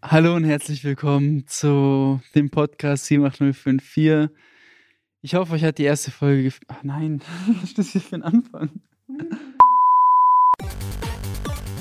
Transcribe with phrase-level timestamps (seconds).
[0.00, 4.30] Hallo und herzlich willkommen zu dem Podcast 78054.
[5.20, 6.66] Ich hoffe, euch hat die erste Folge gefallen.
[6.68, 7.20] Ach nein,
[7.60, 8.70] was ist das hier für ein Anfang?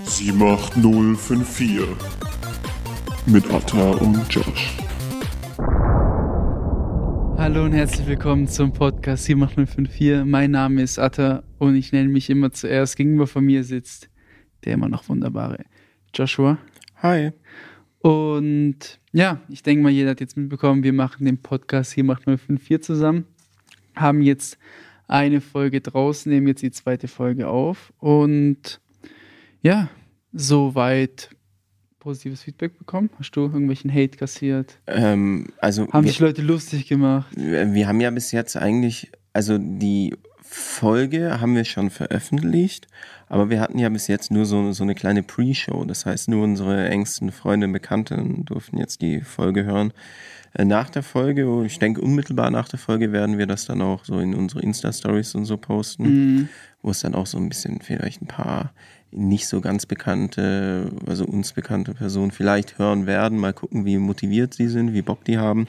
[0.04, 1.88] 78054
[3.28, 4.76] mit Atta und Josh.
[7.42, 10.26] Hallo und herzlich willkommen zum Podcast 78054.
[10.26, 12.96] Mein Name ist Atta und ich nenne mich immer zuerst.
[12.96, 14.12] Gegenüber von mir sitzt
[14.64, 15.66] der immer noch wunderbare
[16.14, 16.60] Joshua.
[16.98, 17.32] Hi.
[17.98, 23.26] Und ja, ich denke mal, jeder hat jetzt mitbekommen, wir machen den Podcast 78054 zusammen.
[23.96, 24.60] Haben jetzt
[25.08, 27.92] eine Folge draußen, nehmen jetzt die zweite Folge auf.
[27.98, 28.80] Und
[29.64, 29.90] ja,
[30.32, 31.32] soweit
[32.02, 33.10] positives Feedback bekommen?
[33.18, 34.80] Hast du irgendwelchen Hate kassiert?
[34.88, 37.28] Ähm, also Haben wir, sich Leute lustig gemacht?
[37.38, 42.88] wir haben ja bis jetzt eigentlich, also die Folge haben wir schon veröffentlicht,
[43.30, 45.86] aber wir hatten ja bis jetzt nur so, so eine kleine Pre-Show.
[45.86, 49.94] Das heißt, nur unsere engsten Freunde und Bekannten durften jetzt die Folge hören.
[50.54, 54.04] Äh, Nach der Folge, ich denke unmittelbar nach der Folge werden wir das dann auch
[54.04, 56.50] so in unsere Insta-Stories und so posten, Mhm.
[56.82, 58.74] Wo es dann auch so ein bisschen vielleicht ein paar
[59.12, 63.38] nicht so ganz bekannte, also uns bekannte Personen vielleicht hören werden.
[63.38, 65.68] Mal gucken, wie motiviert sie sind, wie Bock die haben.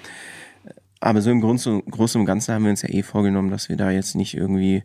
[1.01, 3.77] Aber so im Großen, Großen und Ganzen haben wir uns ja eh vorgenommen, dass wir
[3.77, 4.85] da jetzt nicht irgendwie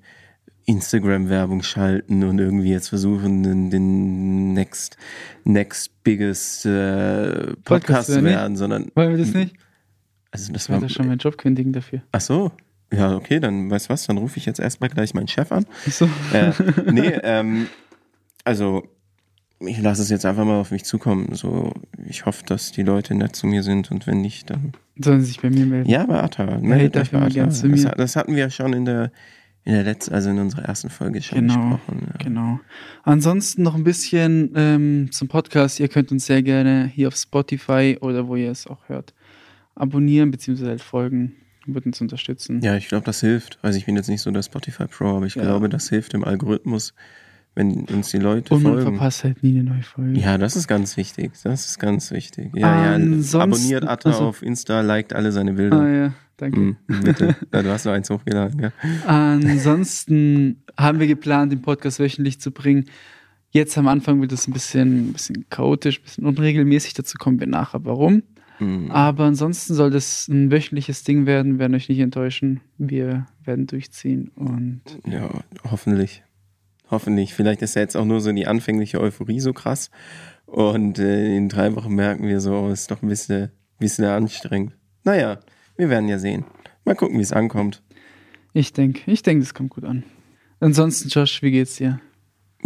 [0.66, 4.98] Instagram-Werbung schalten und irgendwie jetzt versuchen, den, den next,
[5.46, 9.56] next biggest äh, Podcast zu werden, sondern Wollen wir das nicht?
[10.32, 12.02] also das Ich werde war da schon meinen Job kündigen dafür.
[12.12, 12.52] Ach so.
[12.92, 15.66] Ja, okay, dann weißt du was, dann rufe ich jetzt erstmal gleich meinen Chef an.
[15.90, 16.10] So.
[16.34, 16.52] Äh,
[16.92, 17.68] nee, ähm,
[18.44, 18.88] also
[19.60, 21.34] ich lasse es jetzt einfach mal auf mich zukommen.
[21.34, 21.74] So,
[22.08, 24.74] ich hoffe, dass die Leute nett zu mir sind und wenn nicht, dann.
[25.00, 25.90] Sollen sie sich bei mir melden?
[25.90, 26.46] Ja, bei Atta.
[26.46, 27.46] Hey, Meldet darf euch bei Atta.
[27.46, 27.62] Das,
[27.98, 29.12] das hatten wir schon in der
[29.68, 32.08] in der letzten, also in unserer ersten Folge schon Genau, besprochen.
[32.08, 32.24] Ja.
[32.24, 32.60] Genau.
[33.04, 35.82] Ansonsten noch ein bisschen ähm, zum Podcast.
[35.82, 39.14] Ihr könnt uns sehr gerne hier auf Spotify oder wo ihr es auch hört,
[39.76, 40.68] abonnieren bzw.
[40.68, 41.36] halt folgen.
[41.68, 42.62] Wird uns unterstützen.
[42.62, 43.60] Ja, ich glaube, das hilft.
[43.62, 45.44] Also ich bin jetzt nicht so der Spotify Pro, aber ich Ja.
[45.44, 46.94] glaube, das hilft dem Algorithmus,
[47.56, 48.92] wenn uns die Leute Und man folgen.
[48.98, 50.20] verpasst halt nie eine neue Folge.
[50.20, 51.32] Ja, das ist ganz wichtig.
[51.44, 52.52] Das ist ganz wichtig.
[52.56, 52.94] Ja, ja.
[52.96, 55.80] Ansonsten- Abonniert Atta also- auf Insta, liked alle seine Bilder.
[55.82, 56.60] Ah ja, danke.
[56.60, 57.36] Mhm, bitte.
[57.54, 58.72] Ja, du hast nur eins hochgeladen, gell?
[59.06, 62.86] Ansonsten haben wir geplant, den Podcast wöchentlich zu bringen.
[63.52, 66.94] Jetzt am Anfang wird es ein bisschen, ein bisschen chaotisch, ein bisschen unregelmäßig.
[66.94, 68.24] Dazu kommen wir nachher, warum.
[68.60, 68.92] Mhm.
[68.92, 71.54] Aber ansonsten soll das ein wöchentliches Ding werden.
[71.54, 72.62] Wir werden euch nicht enttäuschen.
[72.78, 75.30] Wir werden durchziehen und Ja,
[75.70, 76.24] hoffentlich.
[76.90, 77.34] Hoffentlich.
[77.34, 79.92] Vielleicht ist ja jetzt auch nur so die anfängliche Euphorie so krass.
[80.46, 84.74] Und äh, in drei Wochen merken wir so, oh, ist doch ein bisschen, bisschen anstrengend.
[85.04, 85.40] Naja,
[85.76, 86.46] wir werden ja sehen.
[86.86, 87.84] Mal gucken, wie es ankommt.
[88.54, 90.04] ich denke, ich denke, das kommt gut an.
[90.62, 92.00] Ansonsten, Josh, wie geht's dir?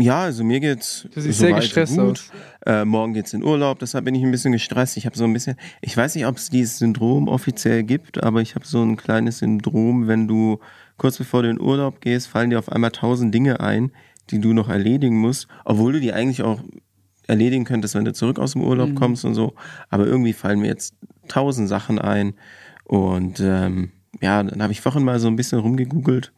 [0.02, 1.08] Ja, also mir geht's.
[1.14, 2.12] Du siehst sehr soweit gestresst gut.
[2.12, 2.32] aus.
[2.66, 4.98] Äh, morgen geht's in Urlaub, deshalb bin ich ein bisschen gestresst.
[4.98, 8.42] Ich habe so ein bisschen, ich weiß nicht, ob es dieses Syndrom offiziell gibt, aber
[8.42, 10.60] ich habe so ein kleines Syndrom, wenn du
[10.98, 13.92] kurz bevor du in Urlaub gehst, fallen dir auf einmal tausend Dinge ein,
[14.30, 16.62] die du noch erledigen musst, obwohl du die eigentlich auch
[17.28, 18.96] erledigen könntest, wenn du zurück aus dem Urlaub Mhm.
[18.96, 19.54] kommst und so.
[19.90, 20.94] Aber irgendwie fallen mir jetzt
[21.28, 22.34] tausend Sachen ein.
[22.84, 23.92] Und ähm,
[24.22, 26.32] ja, dann habe ich vorhin mal so ein bisschen rumgegoogelt,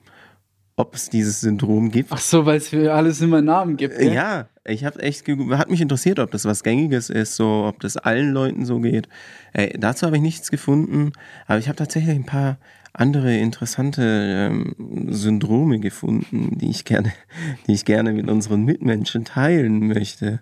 [0.75, 2.11] ob es dieses Syndrom gibt.
[2.11, 3.97] Ach so, weil es für alles immer einen Namen gibt.
[3.97, 4.13] Gell?
[4.13, 7.97] Ja, ich habe echt hat mich interessiert, ob das was Gängiges ist, so ob das
[7.97, 9.07] allen Leuten so geht.
[9.53, 11.11] Äh, dazu habe ich nichts gefunden,
[11.47, 12.57] aber ich habe tatsächlich ein paar
[12.93, 17.11] andere interessante ähm, Syndrome gefunden, die ich gerne,
[17.67, 20.41] die ich gerne mit unseren Mitmenschen teilen möchte.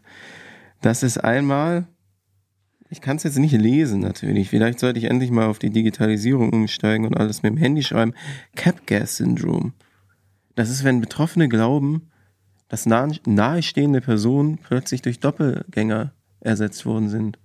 [0.82, 1.86] Das ist einmal,
[2.90, 4.50] ich kann es jetzt nicht lesen natürlich.
[4.50, 8.14] Vielleicht sollte ich endlich mal auf die Digitalisierung umsteigen und alles mit dem Handy schreiben.
[8.56, 9.74] Cap-Gas-Syndrom.
[10.62, 12.12] Das ist, wenn Betroffene glauben,
[12.68, 17.40] dass nahe, nahestehende Personen plötzlich durch Doppelgänger ersetzt worden sind.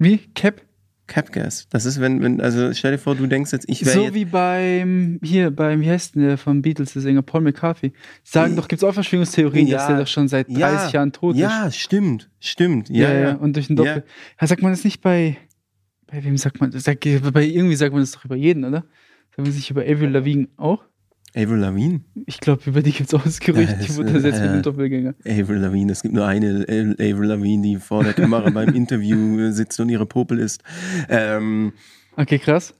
[0.00, 0.18] Wie?
[0.34, 0.62] Cap?
[1.06, 1.68] Capgas.
[1.70, 4.24] Das ist, wenn, wenn, also stell dir vor, du denkst jetzt, ich wäre So wie
[4.24, 7.92] beim, hier, beim, wie heißt denn der vom Beatles, der Sänger Paul McCarthy.
[8.24, 11.12] Sagen doch, gibt es auch Verschwörungstheorien, dass Ja, der doch schon seit 30 ja, Jahren
[11.12, 11.40] tot ist.
[11.40, 12.88] Ja, stimmt, stimmt.
[12.88, 13.34] Ja, Ja, ja.
[13.36, 14.02] Und durch den Doppel.
[14.40, 14.46] Ja.
[14.48, 15.36] sagt man das nicht bei.
[16.08, 16.82] Bei wem sagt man das?
[16.82, 16.96] Bei
[17.44, 18.84] irgendwie sagt man das doch über jeden, oder?
[19.28, 20.82] Sagt man das nicht über Avril Lavigne auch?
[21.38, 22.00] Avril Lavigne?
[22.26, 24.50] Ich glaube, über die gibt es auch das Gerücht, Ja, das die wurde ersetzt mit
[24.50, 25.14] äh, dem Doppelgänger.
[25.24, 25.92] Avril Lavigne.
[25.92, 29.78] Es gibt nur eine Av- Avril Lavigne, die vor der Kamera beim Interview äh, sitzt
[29.80, 30.62] und ihre Popel isst.
[31.08, 31.72] Ähm,
[32.16, 32.74] Okay, krass.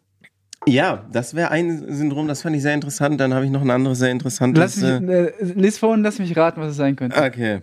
[0.67, 3.21] ja, das wäre ein Syndrom, das fand ich sehr interessant.
[3.21, 4.81] Dann habe ich noch ein anderes sehr interessantes.
[4.81, 7.17] Lass mich, äh, lies vor und lass mich raten, was es sein könnte.
[7.23, 7.61] okay.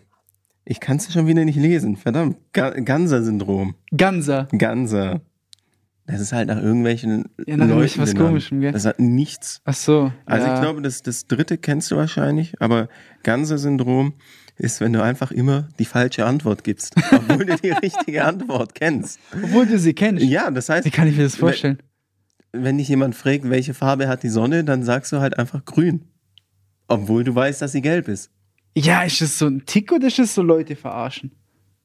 [0.67, 1.95] Ich kann es schon wieder nicht lesen.
[1.95, 2.37] Verdammt.
[2.53, 3.75] Ga Ganser-Syndrom.
[3.95, 4.47] Ganser.
[4.57, 5.21] Ganser.
[6.07, 8.15] Das ist halt nach irgendwelchen Ja, nach irgendwelchen was.
[8.15, 8.71] Komischem, gell?
[8.71, 9.61] Das hat nichts.
[9.65, 10.11] Ach so.
[10.25, 10.55] Also ja.
[10.55, 12.89] ich glaube, das, das dritte kennst du wahrscheinlich, aber
[13.23, 14.13] Ganser-Syndrom
[14.57, 19.19] ist, wenn du einfach immer die falsche Antwort gibst, obwohl du die richtige Antwort kennst.
[19.43, 20.23] Obwohl du sie kennst.
[20.23, 21.79] Ja, das heißt, Wie kann ich mir das vorstellen?
[22.63, 26.05] wenn dich jemand fragt, welche Farbe hat die Sonne, dann sagst du halt einfach grün.
[26.87, 28.31] Obwohl du weißt, dass sie gelb ist.
[28.77, 31.31] Ja, ist das so ein Tick oder ist das so Leute verarschen?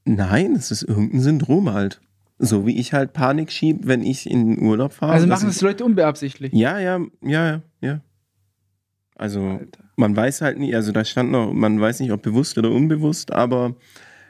[0.04, 2.00] Nein, es ist irgendein Syndrom halt.
[2.42, 5.12] So wie ich halt Panik schieb, wenn ich in den Urlaub fahre.
[5.12, 6.54] Also machen das Leute unbeabsichtlich.
[6.54, 8.00] Ja, ja, ja, ja, ja.
[9.14, 9.84] Also Alter.
[9.96, 13.30] man weiß halt nicht, also da stand noch, man weiß nicht, ob bewusst oder unbewusst,
[13.30, 13.76] aber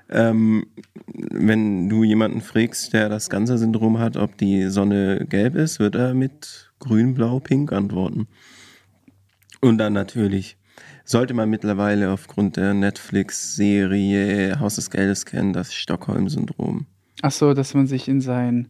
[0.08, 0.66] ähm,
[1.06, 5.94] wenn du jemanden fragst, der das ganze Syndrom hat, ob die Sonne gelb ist, wird
[5.94, 8.26] er mit grün, blau, pink antworten.
[9.60, 10.56] Und dann natürlich
[11.04, 16.86] sollte man mittlerweile aufgrund der Netflix-Serie Haus des Geldes kennen, das Stockholm-Syndrom.
[17.22, 18.68] Ach so, dass man sich in sein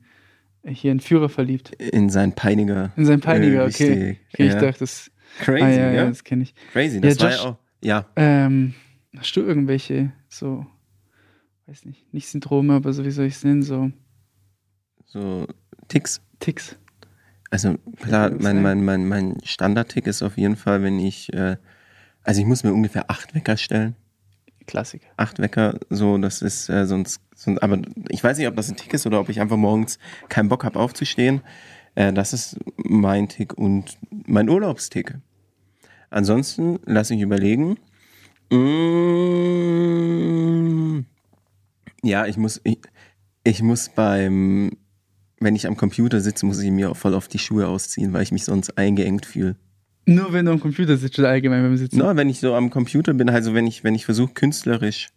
[0.67, 1.70] hier in Führer verliebt.
[1.76, 2.93] In sein Peiniger.
[2.97, 4.19] In sein Peiniger, Äh, okay.
[4.32, 4.61] okay ich ja.
[4.61, 5.11] dachte, das.
[5.38, 6.55] Crazy, ah, ja, ja, das kenne ich.
[6.73, 7.56] Crazy, das Ja, war Josh- ja auch.
[7.82, 8.75] Ja, Ähm,
[9.17, 10.67] hast du irgendwelche so,
[11.67, 13.91] weiß nicht, nicht Syndrome, aber so wie soll ich es nennen, so
[15.06, 15.46] so
[15.88, 16.20] Ticks.
[16.41, 16.76] Ticks?
[17.50, 18.62] Also klar, mein, ein?
[18.62, 21.56] mein, mein, mein Standard-Tick ist auf jeden Fall, wenn ich, äh,
[22.23, 23.96] also ich muss mir ungefähr acht Wecker stellen.
[24.70, 25.08] Klassiker.
[25.17, 28.76] Acht Wecker, so, das ist äh, sonst, sonst, aber ich weiß nicht, ob das ein
[28.76, 31.40] Tick ist oder ob ich einfach morgens keinen Bock habe aufzustehen.
[31.96, 35.19] Äh, das ist mein Tick und mein Urlaubstick.
[36.08, 37.78] Ansonsten lass ich überlegen.
[38.52, 38.61] Mm,
[42.05, 42.78] ja, ich muss, ich,
[43.43, 44.70] ich muss beim,
[45.40, 48.22] wenn ich am Computer sitze, muss ich mir auch voll auf die Schuhe ausziehen, weil
[48.22, 49.56] ich mich sonst eingeengt fühle.
[50.06, 51.99] Nur wenn du am Computer sitzt oder allgemein beim Sitzen.
[51.99, 55.08] Na, wenn ich so am Computer bin, also wenn ich, wenn ich versuche, künstlerisch,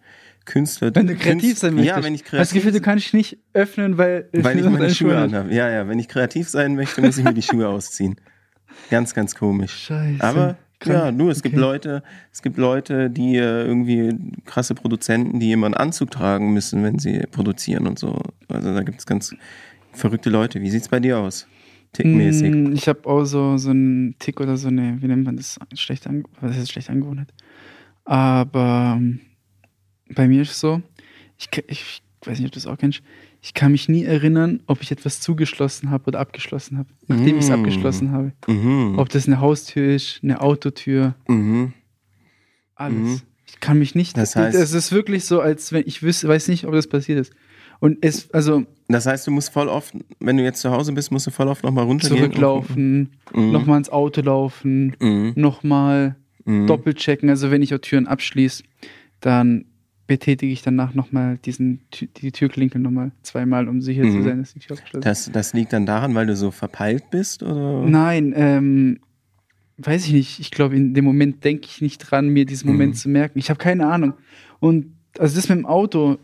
[0.46, 0.94] Künstler.
[0.94, 1.98] Wenn du kreativ Künst- sein möchtest.
[1.98, 4.60] Ja, wenn ich Hast du das kreativ Gefühl, du kannst dich nicht öffnen, weil, weil
[4.60, 5.24] ich meine Schuhe hast.
[5.34, 5.54] anhabe.
[5.54, 8.16] Ja, ja, wenn ich kreativ sein möchte, muss ich mir die Schuhe ausziehen.
[8.90, 9.86] Ganz, ganz komisch.
[9.86, 10.22] Scheiße.
[10.22, 11.62] Aber ja, du, es gibt Okay.
[11.62, 12.04] Leute,
[12.34, 17.00] es gibt Leute, die äh, irgendwie krasse Produzenten, die immer einen Anzug tragen müssen, wenn
[17.00, 18.20] sie produzieren und so.
[18.50, 19.34] Also da gibt es ganz
[19.94, 20.60] verrückte Leute.
[20.60, 21.48] Wie sieht's bei dir aus?
[21.94, 22.52] Tickmäßig.
[22.54, 25.60] Mm, Ich habe auch so, so einen Tick oder so eine, wie nennt man das?
[25.76, 27.34] Schlechte Ange was ist schlecht Angewohnheit?
[28.06, 29.20] Aber ähm,
[30.14, 30.82] bei mir ist es so,
[31.38, 33.02] ich, ich weiß nicht, ob du das auch kennst,
[33.42, 37.44] ich kann mich nie erinnern, ob ich etwas zugeschlossen habe oder abgeschlossen habe, nachdem ich
[37.44, 37.54] es Mm.
[37.54, 38.32] abgeschlossen habe.
[38.48, 38.98] Mhm.
[38.98, 41.74] Ob das eine Haustür ist, eine Autotür, Mhm.
[42.76, 42.96] alles.
[42.98, 43.22] Mhm.
[43.48, 44.18] Ich kann mich nicht.
[44.18, 47.20] Das heißt- es ist wirklich so, als wenn ich wüsste, weiß nicht, ob das passiert
[47.20, 47.34] ist.
[47.84, 51.12] Und es, also Das heißt, du musst voll oft, wenn du jetzt zu Hause bist,
[51.12, 52.18] musst du voll oft nochmal runtergehen.
[52.18, 53.52] zurücklaufen, Mhm.
[53.52, 55.34] nochmal ins Auto laufen, Mhm.
[55.36, 56.16] nochmal
[56.46, 56.68] Mhm.
[56.68, 57.30] doppelt checken.
[57.30, 58.64] Also wenn ich auch Türen abschließe,
[59.20, 59.66] dann
[60.08, 61.82] betätige ich danach nochmal diesen
[62.18, 64.24] die Türklinke nochmal zweimal, um sicher zu Mhm.
[64.24, 65.28] sein, dass die Tür abgeschlossen ist.
[65.28, 67.44] Das, das liegt dann daran, weil du so verpeilt bist?
[67.44, 67.82] Oder?
[67.86, 69.00] Nein, ähm,
[69.78, 70.40] weiß ich nicht.
[70.40, 72.98] Ich glaube, in dem Moment denke ich nicht dran, mir diesen Moment Mhm.
[72.98, 73.40] zu merken.
[73.40, 74.14] Ich habe keine Ahnung.
[74.62, 76.18] Und also das mit dem Auto,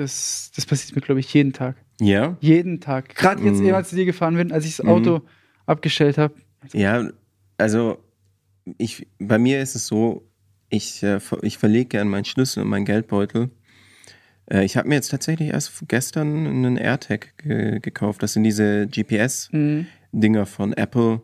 [0.00, 1.76] das, das passiert mir, glaube ich, jeden Tag.
[2.00, 2.36] Ja?
[2.40, 3.14] Jeden Tag.
[3.14, 3.66] Gerade jetzt Mhm.
[3.66, 4.90] eben, als ich zu dir gefahren bin, als ich das Mhm.
[4.92, 5.20] Auto
[5.66, 6.34] abgestellt habe.
[6.72, 7.08] Ja,
[7.58, 7.98] also
[8.78, 10.26] ich, bei mir ist es so,
[10.68, 13.50] ich, äh, ich verlege gern meinen Schlüssel und meinen Geldbeutel.
[14.50, 18.22] Äh, ich habe mir jetzt tatsächlich erst gestern einen AirTag ge gekauft.
[18.22, 20.46] Das sind diese GPS-Dinger Mhm.
[20.46, 21.22] von Apple,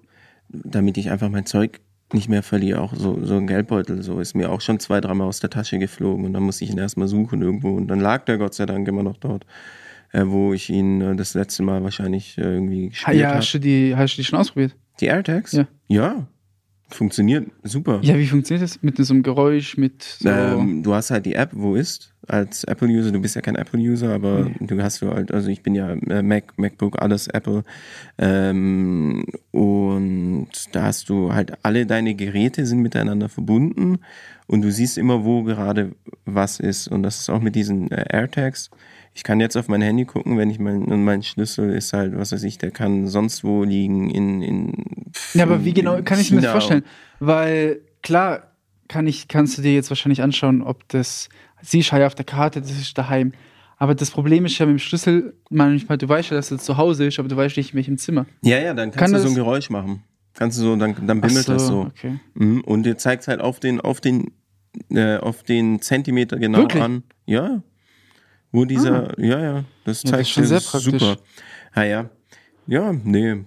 [0.48, 1.80] damit ich einfach mein Zeug
[2.12, 2.80] nicht mehr verliere.
[2.80, 5.78] Auch so, so ein Geldbeutel, so ist mir auch schon zwei, dreimal aus der Tasche
[5.78, 8.66] geflogen und dann musste ich ihn erstmal suchen irgendwo und dann lag der Gott sei
[8.66, 9.44] Dank immer noch dort,
[10.12, 13.38] äh, wo ich ihn äh, das letzte Mal wahrscheinlich äh, irgendwie gespielt ja, habe.
[13.38, 14.76] hast du, die, hast du die schon ausprobiert?
[15.00, 15.52] Die AirTags?
[15.52, 15.66] Ja.
[15.88, 16.26] Ja.
[16.88, 17.98] Funktioniert super.
[18.02, 18.80] Ja, wie funktioniert das?
[18.80, 20.28] Mit so einem Geräusch, mit so.
[20.28, 24.12] Ähm, du hast halt die App, wo ist, als Apple-User, du bist ja kein Apple-User,
[24.12, 27.62] aber du hast du halt, also ich bin ja äh, Mac, MacBook, alles Apple.
[28.18, 33.98] Ähm, und da hast du halt alle deine Geräte sind miteinander verbunden
[34.46, 35.92] und du siehst immer, wo gerade
[36.24, 36.88] was ist.
[36.88, 38.70] Und das ist auch mit diesen äh, AirTags.
[39.14, 42.16] Ich kann jetzt auf mein Handy gucken, wenn ich mein, und mein Schlüssel ist halt,
[42.18, 44.72] was weiß ich, der kann sonst wo liegen in, in
[45.32, 46.84] ja, aber wie genau kann ich mir das vorstellen?
[47.18, 48.50] Weil klar
[48.88, 51.28] kann ich, kannst du dir jetzt wahrscheinlich anschauen, ob das,
[51.62, 53.32] siehst ja auf der Karte, das ist daheim.
[53.78, 56.76] Aber das Problem ist ja mit dem Schlüssel, manchmal, du weißt ja, dass es zu
[56.78, 58.24] Hause ist, aber du weißt nicht, in welchem Zimmer.
[58.42, 60.02] Ja, ja, dann kannst Kann du so das- ein Geräusch machen.
[60.34, 61.80] Kannst du so, dann, dann bimmelt Ach das so.
[61.82, 62.18] Okay.
[62.34, 62.60] Mhm.
[62.62, 64.32] Und dir zeigt halt auf den, auf den,
[64.90, 66.82] äh, auf den Zentimeter genau Wirklich?
[66.82, 67.02] an.
[67.26, 67.62] Ja.
[68.52, 70.92] Wo dieser, ja, ja, das Ja, das zeigt ist schon dir sehr das praktisch.
[71.02, 71.16] super.
[71.72, 72.10] Ah, ja.
[72.66, 73.44] Ja, nee.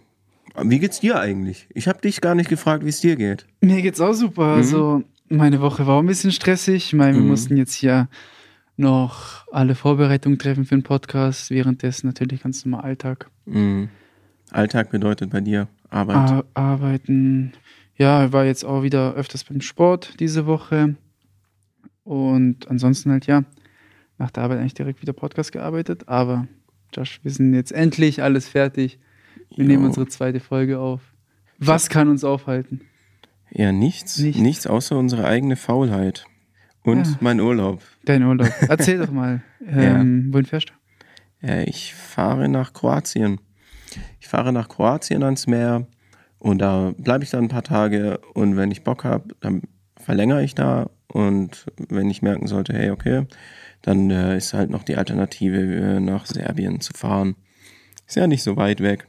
[0.62, 1.68] Wie geht's dir eigentlich?
[1.74, 3.46] Ich habe dich gar nicht gefragt, wie es dir geht.
[3.62, 4.56] Mir geht's auch super.
[4.56, 6.86] Also, meine Woche war auch ein bisschen stressig.
[6.88, 7.28] Ich meine, wir Mhm.
[7.30, 8.08] mussten jetzt hier
[8.78, 11.50] noch alle Vorbereitungen treffen für den Podcast.
[11.52, 13.30] Währenddessen natürlich ganz normal Alltag.
[13.46, 13.90] Mhm.
[14.52, 16.16] Alltag bedeutet bei dir Arbeit.
[16.16, 17.54] Ar arbeiten.
[17.96, 20.96] Ja, war jetzt auch wieder öfters beim Sport diese Woche.
[22.04, 23.44] Und ansonsten halt, ja,
[24.18, 26.08] nach der Arbeit eigentlich direkt wieder Podcast gearbeitet.
[26.08, 26.48] Aber
[26.94, 29.00] Josh, wir sind jetzt endlich alles fertig.
[29.56, 29.72] Wir Jo.
[29.72, 31.02] nehmen unsere zweite Folge auf.
[31.60, 32.82] Was kann uns aufhalten?
[33.52, 34.40] Ja, nichts, nichts.
[34.42, 34.68] Nichts.
[34.68, 36.26] außer unsere eigene Faulheit.
[36.84, 37.18] Und Ja.
[37.20, 37.82] mein Urlaub.
[38.06, 38.50] Dein Urlaub.
[38.68, 39.42] Erzähl doch mal.
[39.68, 40.70] Ähm, Wohin fährst
[41.42, 41.48] du?
[41.48, 43.40] Äh, ich fahre nach Kroatien.
[44.20, 45.86] Ich fahre nach Kroatien ans Meer
[46.40, 49.62] und da bleibe ich dann ein paar Tage und wenn ich Bock habe, dann
[49.98, 53.28] verlängere ich da und wenn ich merken sollte, hey, okay,
[53.82, 57.36] dann äh, ist halt noch die Alternative, äh, nach Serbien zu fahren.
[58.08, 59.08] Ist ja nicht so weit weg.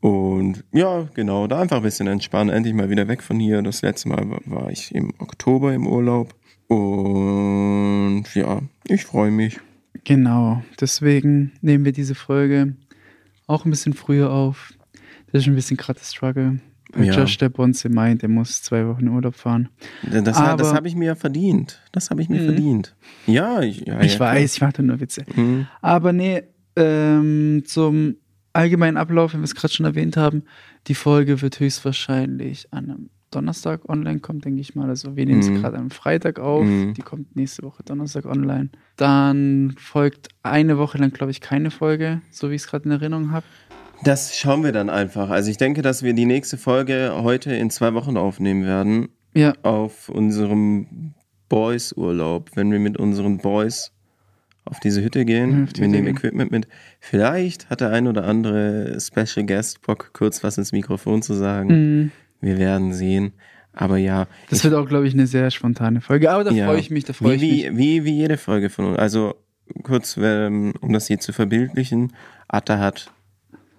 [0.00, 3.62] Und ja, genau, da einfach ein bisschen entspannen, endlich mal wieder weg von hier.
[3.62, 6.34] Das letzte Mal war- ich im Oktober im Urlaub.
[6.68, 9.58] Und ja, ich freue mich.
[10.04, 10.62] Genau.
[10.80, 12.76] Deswegen nehmen wir diese Folge
[13.46, 14.72] auch ein bisschen früher auf.
[15.32, 16.60] Das ist ein bisschen gerade der Struggle.
[16.92, 17.14] Weil Ja.
[17.14, 19.68] Josh der Bonze meint, er muss zwei Wochen Urlaub fahren.
[20.08, 21.82] Das, das habe ich mir ja verdient.
[21.92, 22.46] Das habe ich mir Mhm.
[22.46, 22.96] verdient.
[23.26, 25.24] Ja, ich, ja, ich ja, weiß, ich mache nur Witze.
[25.24, 25.44] Klar.
[25.44, 25.66] Mhm.
[25.82, 26.42] Aber nee,
[26.76, 28.16] ähm, zum
[28.56, 30.42] allgemeinen Ablauf, wenn wir es gerade schon erwähnt haben,
[30.88, 34.88] die Folge wird höchstwahrscheinlich an einem Donnerstag online kommen, denke ich mal.
[34.88, 35.56] Also wir nehmen es Mhm.
[35.60, 36.64] gerade am Freitag auf.
[36.64, 36.94] Mhm.
[36.94, 38.70] Die kommt nächste Woche Donnerstag online.
[38.96, 42.92] Dann folgt eine Woche lang, glaube ich, keine Folge, so wie ich es gerade in
[42.92, 43.44] Erinnerung habe.
[44.04, 45.30] Das schauen wir dann einfach.
[45.30, 49.08] Also ich denke, dass wir die nächste Folge heute in zwei Wochen aufnehmen werden.
[49.34, 51.14] Ja, Auf unserem
[51.48, 52.50] Boys-Urlaub.
[52.54, 53.92] Wenn wir mit unseren Boys
[54.66, 55.66] auf diese Hütte gehen.
[55.74, 56.08] Die wir nehmen.
[56.08, 56.68] Equipment mit.
[57.00, 61.68] Vielleicht hat der ein oder andere Special Guest Bock, kurz was ins Mikrofon zu sagen.
[61.68, 62.12] mhm.
[62.40, 63.32] Wir werden sehen.
[63.72, 66.30] Aber ja, das wird auch, glaube ich, eine sehr spontane Folge.
[66.30, 66.66] Aber da Ja.
[66.66, 67.78] freue ich mich, da freue wie, ich mich.
[67.78, 68.98] wie, wie, wie jede Folge von uns.
[68.98, 69.34] Also
[69.82, 72.12] kurz, ähm, um das hier zu verbildlichen,
[72.48, 73.10] Atta hat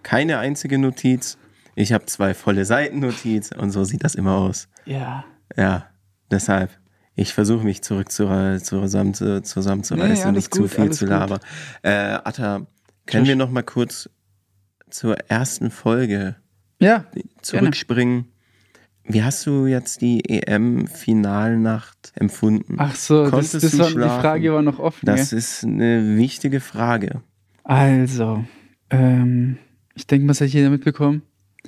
[0.04, 1.38] keine einzige Notiz.
[1.76, 4.68] Ich habe zwei volle Seiten Notiz und so sieht das immer aus.
[4.86, 5.26] Ja.
[5.56, 5.88] Ja,
[6.32, 6.77] deshalb.
[7.20, 8.28] Ich versuche mich zurück zu,
[8.62, 11.40] zusammen, zu, zusammenzureißen Nee, und nicht zu gut, viel alles zu labern.
[11.82, 11.90] Äh,
[12.24, 12.68] Atta,
[13.08, 13.28] können Josh.
[13.30, 14.08] wir noch mal kurz
[14.92, 16.36] zur ersten Folge
[16.80, 17.06] Ja,
[17.42, 18.26] zurückspringen?
[19.04, 22.76] Wie hast du jetzt die EM-Finalnacht empfunden?
[22.78, 24.22] ach so, das, Konntest das war, die?
[24.22, 25.06] Frage war noch offen.
[25.06, 25.40] Das gell?
[25.40, 27.24] ist eine wichtige Frage.
[27.64, 28.46] Also,
[28.92, 29.58] ähm,
[29.96, 31.24] ich denke, was hat jeder mitbekommen?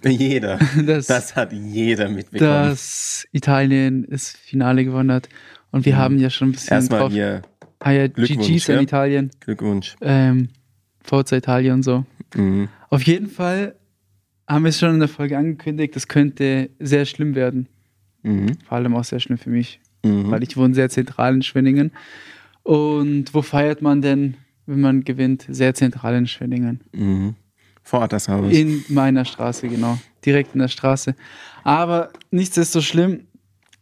[0.05, 0.59] Jeder.
[0.85, 2.49] dass, Das hat jeder mitbekommen.
[2.69, 5.29] dass Italien das Finale gewonnen hat.
[5.71, 6.81] Und wir haben ja schon ein bisschen Mhm.
[6.81, 7.11] Erstmal drauf.
[7.11, 7.41] hier
[7.79, 8.81] Ah ja, GG's ja.
[8.81, 9.31] Italien.
[9.39, 9.95] Glückwunsch.
[10.01, 10.49] Ähm,
[11.03, 12.05] VZ Italien und so.
[12.35, 12.67] Mhm.
[12.89, 13.75] Auf jeden Fall
[14.47, 17.67] haben wir es schon in der Folge angekündigt, das könnte sehr schlimm werden.
[18.23, 18.57] Mhm.
[18.67, 20.29] Vor allem auch sehr schlimm für mich, Mhm.
[20.31, 21.91] weil ich wohne sehr zentral in Schwenningen.
[22.63, 25.45] Und wo feiert man denn, wenn man gewinnt?
[25.49, 26.81] Sehr zentral in Schwenningen.
[26.91, 27.35] Mhm.
[27.89, 28.53] Vor das Haus.
[28.53, 29.97] In meiner Straße, genau.
[30.25, 31.15] Direkt in der Straße.
[31.63, 33.21] Aber nichts ist so schlimm.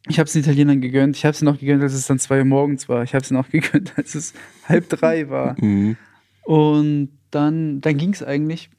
[0.07, 1.17] Ich habe es den Italienern gegönnt.
[1.17, 3.03] Ich habe es ihnen auch gegönnt, als es dann zwei Uhr morgens war.
[3.03, 4.33] Ich habe es ihnen auch gegönnt, als es
[4.69, 5.55] halb drei war.
[5.61, 5.97] Mhm.
[6.43, 8.69] Und dann, dann ging es eigentlich.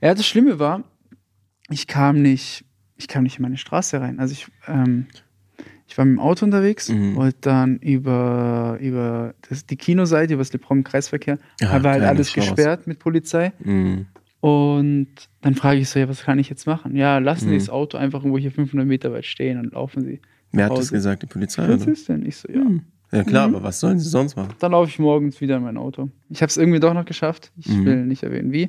[0.00, 0.82] Ja, das Schlimme war,
[1.68, 2.64] ich kam nicht,
[2.96, 4.18] ich kam nicht in meine Straße rein.
[4.18, 5.06] Also ich, ähm,
[5.86, 7.16] ich war mit dem Auto unterwegs, Mhm.
[7.16, 12.30] wollte dann über, über das, die Kinoseite, über das Leprom-Kreisverkehr, Ja, aber halt keine alles
[12.30, 12.54] Chance.
[12.54, 13.52] gesperrt mit Polizei.
[13.58, 14.06] Mhm.
[14.44, 15.08] Und
[15.40, 16.94] dann frage ich so, ja, was kann ich jetzt machen?
[16.96, 17.52] Ja, lassen Mhm.
[17.52, 20.20] Sie das Auto einfach irgendwo hier 500 Meter weit stehen und laufen Sie.
[20.52, 21.22] Wer hat das gesagt?
[21.22, 21.66] Die Polizei?
[21.66, 21.92] Was Oder?
[21.92, 22.26] ist denn?
[22.26, 22.62] Ich so, ja.
[22.62, 22.82] Mhm.
[23.10, 23.54] Ja klar, Mhm.
[23.54, 24.52] aber was sollen sie sonst machen?
[24.58, 26.10] Dann laufe ich morgens wieder in mein Auto.
[26.28, 27.52] Ich habe es irgendwie doch noch geschafft.
[27.56, 27.84] Ich Mhm.
[27.86, 28.68] will nicht erwähnen, wie.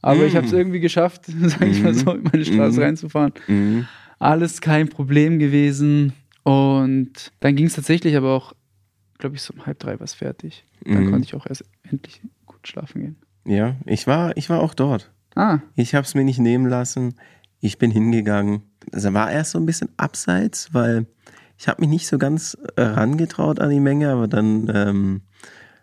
[0.00, 0.58] Aber ich habe es Mhm.
[0.58, 1.98] irgendwie geschafft, sage ich mal Mhm.
[1.98, 2.84] so, in meine Straße Mhm.
[2.86, 3.32] reinzufahren.
[3.48, 3.86] Mhm.
[4.20, 6.12] Alles kein Problem gewesen.
[6.44, 8.52] Und dann ging es tatsächlich aber auch,
[9.18, 10.64] glaube ich, so um halb drei war es fertig.
[10.84, 11.10] Dann Mhm.
[11.10, 13.16] konnte ich auch erst endlich gut schlafen gehen.
[13.44, 15.10] Ja, ich war, ich war auch dort.
[15.34, 17.14] Ah, Ich habe es mir nicht nehmen lassen.
[17.60, 18.62] Ich bin hingegangen.
[18.92, 21.06] Also war erst so ein bisschen abseits, weil
[21.58, 25.22] ich habe mich nicht so ganz rangetraut an die Menge, aber dann ähm,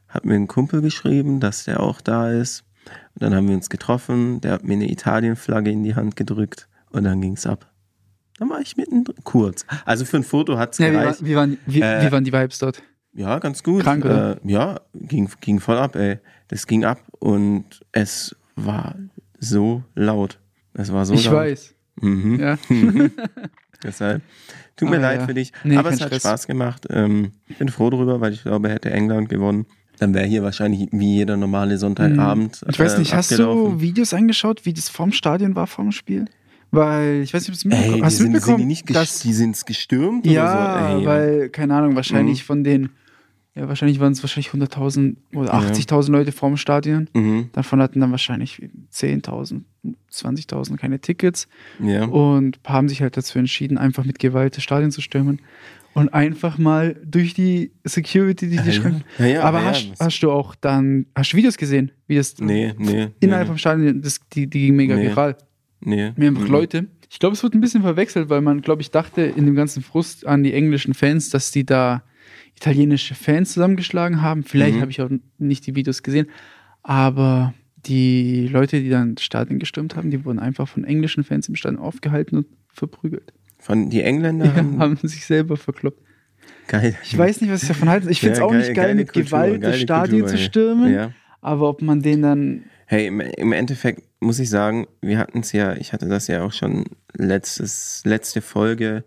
[0.07, 2.63] hat mir ein Kumpel geschrieben, dass der auch da ist.
[3.15, 4.41] Und dann haben wir uns getroffen.
[4.41, 7.71] Der hat mir eine Italien-Flagge in die Hand gedrückt und dann ging's ab.
[8.39, 9.15] Dann war ich mittendrin.
[9.23, 9.65] Kurz.
[9.85, 11.25] Also für ein Foto hat's ja, wie, war, gereicht.
[11.25, 12.81] wie, waren, wie, Äh, wie waren die Vibes dort?
[13.17, 13.83] Ja, ganz gut.
[13.83, 14.05] Krank?
[14.05, 16.19] Äh, ja, ging, ging voll ab, ey.
[16.49, 18.95] Das ging ab und es war
[19.39, 20.39] so laut.
[20.73, 21.33] Es war so ich laut.
[21.35, 21.73] weiß.
[22.01, 22.39] Mhm.
[22.39, 22.57] Ja.
[23.83, 24.21] Deshalb.
[24.75, 25.25] Tut mir Ah, leid ja.
[25.25, 25.51] für dich.
[25.63, 26.21] Nee, aber es hat Stress.
[26.21, 26.85] Spaß gemacht.
[26.89, 29.65] Ähm, ich bin froh darüber, weil ich glaube, hätte England gewonnen,
[29.99, 32.63] dann wäre hier wahrscheinlich wie jeder normale Sonntagabend.
[32.69, 33.73] Ich weiß äh, nicht, hast abgelaufen.
[33.77, 36.25] du Videos angeschaut, wie das vorm Stadion war, vorm Spiel?
[36.69, 38.13] Weil, ich weiß nicht, ob es Ey, mitbekommen die hast.
[38.13, 40.43] du sind, sind mitbekommen, die nicht dass, die sind gestürmt Ja,
[40.85, 40.99] oder so?
[40.99, 42.45] Ey, weil, keine Ahnung, wahrscheinlich Mhm.
[42.45, 42.89] von den
[43.57, 47.09] ja, wahrscheinlich waren es wahrscheinlich 100.000 oder 80.000 Leute vorm Stadion.
[47.13, 47.49] Mhm.
[47.53, 48.61] Davon hatten dann wahrscheinlich
[48.93, 49.61] 10.000,
[50.11, 51.47] 20.000 keine Tickets.
[51.83, 52.05] Ja.
[52.05, 55.39] Und haben sich halt dazu entschieden, einfach mit Gewalt das Stadion zu stürmen.
[55.93, 59.25] Und einfach mal durch die Security, die die Ja, ja.
[59.25, 63.07] Ja, Aber hast, hast du auch dann, hast du Videos gesehen, wie das Nee, nee.
[63.19, 65.07] innerhalb nee, vom Stadion, das, die, die ging mega Nee.
[65.07, 65.35] viral.
[65.79, 66.13] nee.
[66.15, 66.51] Mir einfach Mhm.
[66.51, 66.87] Leute.
[67.09, 69.81] Ich glaube, es wird ein bisschen verwechselt, weil man, glaube ich, dachte in dem ganzen
[69.81, 72.03] Frust an die englischen Fans, dass die da
[72.57, 74.43] italienische Fans zusammengeschlagen haben.
[74.43, 74.81] Vielleicht Mhm.
[74.81, 76.27] habe ich auch nicht die Videos gesehen,
[76.83, 77.53] aber
[77.85, 81.55] die Leute, die dann das Stadion gestürmt haben, die wurden einfach von englischen Fans im
[81.55, 83.31] Stadion aufgehalten und verprügelt.
[83.59, 86.01] Von die Engländer Ja, haben, haben sich selber verkloppt.
[86.67, 86.95] geil.
[87.03, 88.09] Ich weiß nicht, was ich davon halte.
[88.09, 90.93] Ich finde es Ja, auch nicht geil, mit Kultur, Gewalt das Stadion Kultur, zu stürmen.
[90.93, 91.11] Ja.
[91.41, 92.63] Aber ob man den dann.
[92.87, 96.41] Hey, im, im Endeffekt muss ich sagen, wir hatten es ja, ich hatte das ja
[96.43, 96.85] auch schon
[97.15, 99.03] letztes, letzte Folge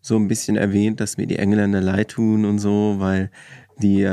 [0.00, 3.30] so ein bisschen erwähnt, dass mir die Engländer leid tun und so, weil
[3.82, 4.04] die,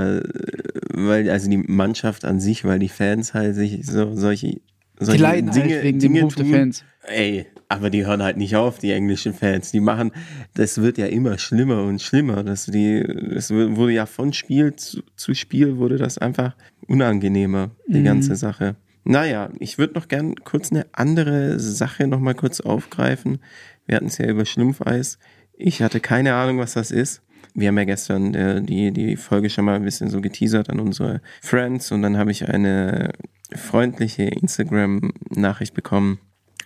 [0.93, 4.59] weil, also die Mannschaft an sich, weil die Fans halt sich so solche,
[4.99, 6.83] solche Die leiden halt wegen dem Ruf der Fans.
[7.07, 9.71] Ey, aber die hören halt nicht auf, die englischen Fans.
[9.71, 10.11] Die machen,
[10.53, 12.43] das wird ja immer schlimmer und schlimmer.
[12.43, 16.55] Das, die, das wurde ja von Spiel zu, zu Spiel wurde das einfach
[16.87, 18.05] unangenehmer, die Mhm.
[18.05, 18.75] ganze Sache.
[19.03, 23.37] Naja, ich würde noch gern kurz eine andere Sache noch mal kurz aufgreifen.
[23.85, 25.19] Wir hatten es ja über Schlumpfeis.
[25.57, 27.21] Ich hatte keine Ahnung, was das ist.
[27.53, 30.79] Wir haben ja gestern äh, die, die Folge schon mal ein bisschen so geteasert an
[30.79, 33.13] unsere Friends und dann habe ich eine
[33.55, 36.19] freundliche Instagram-Nachricht bekommen.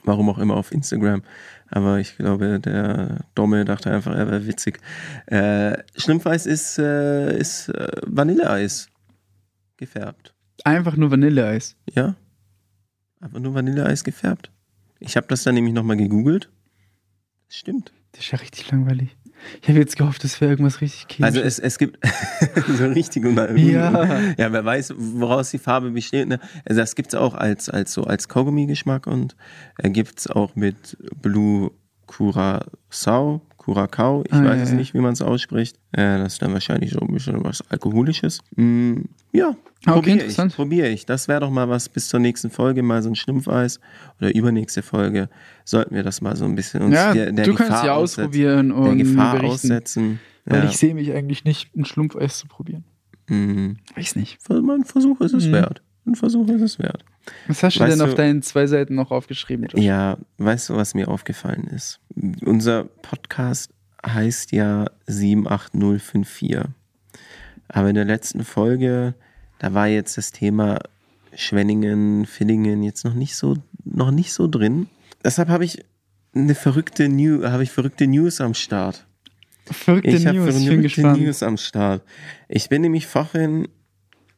[0.03, 1.23] Warum auch immer auf Instagram.
[1.67, 4.79] Aber ich glaube, der Domme dachte einfach, er wäre witzig.
[5.27, 8.87] Äh, Schlumpfeis ist, äh, ist äh, Vanilleeis
[9.77, 10.33] gefärbt.
[10.63, 11.75] Einfach nur Vanilleeis.
[11.93, 12.15] Ja?
[13.19, 14.51] Einfach nur Vanilleeis gefärbt.
[14.99, 16.49] Ich habe das dann nämlich nochmal gegoogelt.
[17.49, 17.91] Stimmt.
[18.11, 19.15] Das ist ja richtig langweilig.
[19.61, 21.59] Ich habe jetzt gehofft, das wäre irgendwas richtig Also Chemisches.
[21.59, 21.97] es, es gibt
[22.77, 24.19] so richtig unter Ja.
[24.37, 26.27] ja, wer weiß, woraus die Farbe besteht.
[26.27, 26.39] Ne?
[26.65, 29.37] Also das gibt's auch als, als so als Kaugummi-Geschmack und
[29.77, 31.71] äh, gibt's auch mit Blue
[32.07, 33.41] Curacao,
[33.73, 34.75] Curacao, ich Ah, weiß ja, es ja.
[34.75, 35.77] nicht, wie man es ausspricht.
[35.91, 38.39] Äh, das ist dann wahrscheinlich so ein bisschen was Alkoholisches.
[38.55, 41.05] Mm, ja, Ah, okay, probiere ich, probiere ich.
[41.05, 43.79] Das wäre doch mal was bis zur nächsten Folge, mal so ein Schlumpfeis
[44.19, 45.29] oder übernächste Folge
[45.63, 47.93] sollten wir das mal so ein bisschen uns ja, der, der du Gefahr kannst ja
[47.95, 49.53] ausprobieren und Gefahr berichten.
[49.53, 50.19] aussetzen.
[50.45, 52.83] Weil ich sehe mich eigentlich nicht, ein Schlumpfeis zu probieren.
[53.29, 53.77] Mhm.
[53.95, 54.39] Weiß nicht.
[54.49, 55.51] Ein Versuch ist es Mhm.
[55.53, 55.81] wert.
[56.09, 57.03] Ein Versuch ist es wert.
[57.47, 59.67] Was hast du Weißt denn auf du- deinen zwei Seiten noch aufgeschrieben?
[59.67, 59.81] Josh?
[59.83, 61.99] Ja, weißt du, was mir aufgefallen ist?
[62.43, 63.71] Unser Podcast
[64.05, 66.61] heißt ja 78054.
[67.67, 69.13] Aber in der letzten Folge,
[69.59, 70.79] da war jetzt das Thema
[71.35, 74.87] Schwenningen, Villingen jetzt noch nicht so, noch nicht so drin.
[75.23, 75.85] Deshalb habe ich
[76.33, 79.05] eine verrückte News, habe ich verrückte News am Start.
[79.65, 81.21] Verrückte Ich News, ich bin verrückte gespannt.
[81.21, 82.01] News am Start.
[82.47, 83.67] Ich bin nämlich vorhin,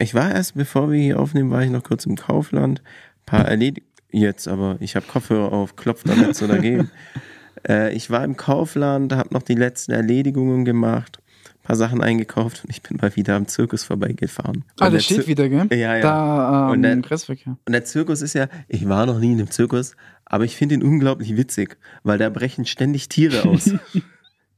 [0.01, 2.81] ich war erst, bevor wir hier aufnehmen, war ich noch kurz im Kaufland.
[3.25, 6.89] Paar erledigt, jetzt aber, ich habe Kopfhörer auf, klopft da nicht so dagegen.
[7.67, 11.19] äh, ich war im Kaufland, habe noch die letzten Erledigungen gemacht,
[11.63, 14.65] paar Sachen eingekauft und ich bin mal wieder am Zirkus vorbeigefahren.
[14.79, 15.67] Ah, Und der der steht Zir- wieder, gell?
[15.71, 16.01] Ja, ja.
[16.01, 17.57] Da Und ähm, der- im Kreisverkehr.
[17.65, 20.75] Und der Zirkus ist ja, ich war noch nie in einem Zirkus, aber ich finde
[20.75, 23.71] ihn unglaublich witzig, weil da brechen ständig Tiere aus.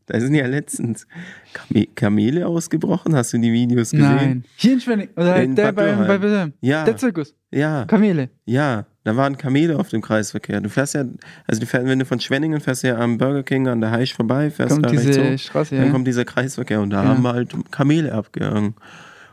[0.07, 1.07] da sind ja letztens
[1.53, 3.15] Kame Kamele ausgebrochen.
[3.15, 4.05] Hast du die Videos gesehen?
[4.15, 4.43] Nein.
[4.57, 5.09] Hier in Schwenning.
[5.15, 6.83] Oder In der bei, bei, bei Ja.
[6.85, 7.35] Der Zirkus.
[7.51, 8.29] Ja, Kamele.
[8.45, 10.59] ja, da waren Kamele auf dem Kreisverkehr.
[10.61, 11.05] Du fährst ja,
[11.45, 14.13] also du fährst, wenn du von Schwenningen fährst ja am Burger King an der Heisch
[14.13, 15.91] vorbei, fährst Kommt da diese hoch, Straße, dann ja.
[15.91, 17.09] kommt dieser Kreisverkehr und da Ja.
[17.09, 18.73] haben halt Kamele abgehangen.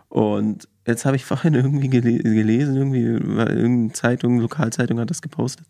[0.08, 5.22] Und jetzt habe ich vorhin irgendwie gele gelesen, irgendwie, weil irgendeine Zeitung, Lokalzeitung hat das
[5.22, 5.66] gepostet,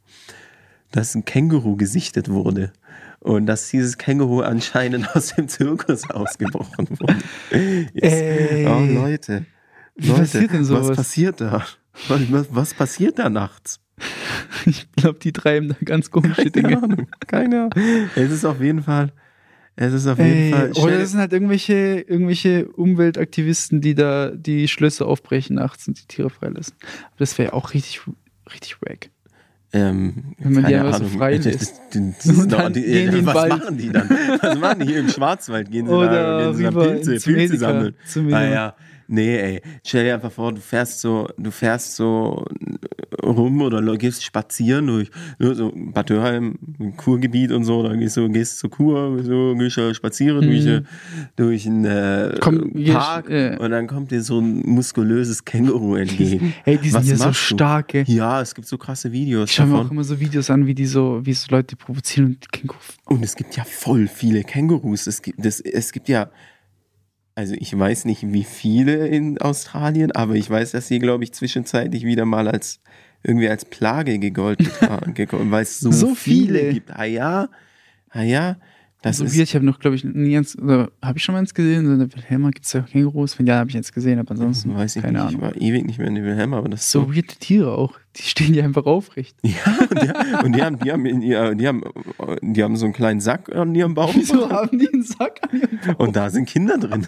[0.93, 2.73] dass ein Känguru gesichtet wurde.
[3.21, 7.17] Und dass dieses Känguru anscheinend aus dem Zirkus ausgebrochen wurde.
[7.51, 8.67] Ey.
[8.67, 9.45] Oh, Leute.
[9.97, 10.89] Leute, passiert denn sowas?
[10.89, 11.67] Was passiert da?
[12.09, 13.81] Was, was, was passiert da nachts?
[14.67, 16.83] Ich glaube, die treiben da ganz komische Keine Dinge.
[16.83, 17.07] Ahnung.
[17.27, 18.11] Keine Ahnung.
[18.15, 19.13] Es ist auf jeden Fall.
[19.77, 20.73] Es ist auf jeden Ey, Fall.
[20.73, 26.07] oder das sind halt irgendwelche, irgendwelche Umweltaktivisten, die da die Schlösser aufbrechen nachts und die
[26.07, 26.75] Tiere freilassen.
[26.83, 28.01] Aber das wäre ja auch richtig,
[28.53, 29.09] richtig wack.
[29.73, 31.11] Ähm, Wenn man die keine so Ahnung.
[31.19, 31.81] frei Das- das-
[32.25, 33.49] das dann die- die den was Wald.
[33.51, 34.09] machen die dann?
[34.43, 35.71] Was machen die hier im Schwarzwald?
[35.71, 37.95] Gehen sie da, Oder gehen sie da Pilze, Pilze sammeln?
[38.07, 38.75] zu Ah.
[39.13, 39.63] Nee, ey.
[39.85, 42.45] Stell dir einfach vor, du fährst so, du fährst so
[43.31, 48.17] rum oder gehst spazieren durch nur so Bad Dürheim, ein Kurgebiet und so, dann gehst
[48.17, 50.69] du gehst zur Kur, so gehst du spazieren durch, Mhm.
[50.69, 50.83] äh,
[51.37, 53.57] durch einen äh, Komm, Park äh.
[53.59, 56.55] und dann kommt dir so ein muskulöses Känguru entgegen.
[56.65, 57.35] Ey, die sind Was hier so du?
[57.35, 58.05] starke.
[58.07, 60.75] Ja, es gibt so krasse Videos Ich schaue mir auch immer so Videos an, wie
[60.75, 62.79] die so, wie so Leute provozieren und Känguru.
[63.07, 65.07] Und es gibt ja voll viele Kängurus.
[65.07, 66.31] Es gibt, das, es gibt ja
[67.37, 71.33] Also ich weiß nicht, wie viele in Australien, aber ich weiß, dass sie, glaube ich,
[71.33, 72.81] zwischenzeitlich wieder mal als
[73.23, 74.69] irgendwie als Plage gegolten
[75.15, 76.59] gegolten, weil es so, So viele.
[76.59, 76.73] viele.
[76.75, 76.91] gibt.
[76.91, 77.49] Ah ja,
[78.11, 78.57] ah ja,
[79.03, 81.39] das so ist ich habe noch, glaube ich, nie eins, oder habe ich schon mal
[81.39, 81.87] eins gesehen?
[81.87, 83.39] So eine Wilhelma gibt es ja Kängurus.
[83.39, 85.31] Wenn ja, habe ich eins gesehen, aber ansonsten weiß ich keine nicht.
[85.33, 85.43] Ich Ahnung.
[85.55, 87.05] war ewig nicht mehr in die Wilhelm, aber das ist so.
[87.05, 87.99] So weirde Tiere auch.
[88.17, 89.37] Die stehen ja einfach aufrecht.
[89.43, 89.55] Ja,
[89.89, 91.83] und die, und die haben, die haben, in ihr, die haben,
[92.43, 95.61] die haben so einen kleinen Sack an ihrem Bauch Wieso haben die einen Sack an
[95.61, 95.99] ihrem Bauch?
[96.07, 97.07] und da sind Kinder drin.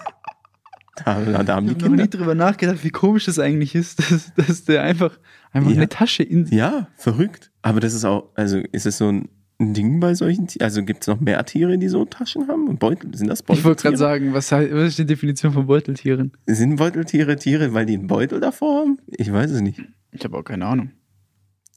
[0.97, 3.99] Da, da, da haben Ich habe noch nie drüber nachgedacht, wie komisch das eigentlich ist,
[4.11, 5.19] dass, dass der einfach,
[5.53, 5.77] einfach Ja.
[5.77, 6.55] eine Tasche in sich.
[6.59, 7.51] Ja, verrückt.
[7.63, 9.29] Aber das ist auch, also ist es so ein
[9.59, 10.65] Ding bei solchen Tieren?
[10.65, 12.69] Also gibt es noch mehr Tiere, die so Taschen haben?
[12.69, 13.15] Und Beutel?
[13.17, 13.83] Sind das Ich wollte Beuteltiere?
[13.93, 16.33] gerade sagen, was, heißt- was ist die Definition von Beuteltieren?
[16.47, 18.99] Sind Beuteltiere Tiere, weil die einen Beutel davor haben?
[19.07, 19.81] Ich weiß es nicht.
[20.11, 20.91] Ich habe auch keine Ahnung.